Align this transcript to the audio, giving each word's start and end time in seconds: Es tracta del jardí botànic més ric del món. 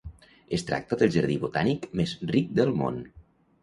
Es 0.57 0.65
tracta 0.69 0.99
del 1.03 1.13
jardí 1.17 1.37
botànic 1.45 1.87
més 2.03 2.19
ric 2.37 2.53
del 2.61 2.77
món. 2.85 3.03